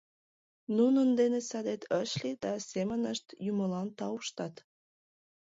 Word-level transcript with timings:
Нунын 0.77 1.09
дене 1.19 1.39
садет 1.49 1.81
ыш 2.01 2.11
лий 2.21 2.37
да 2.43 2.51
семынышт 2.69 3.25
Юмылан 3.49 3.87
тауштат... 3.97 4.55